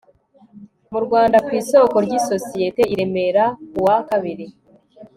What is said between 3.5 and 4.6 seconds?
ku wa kabiri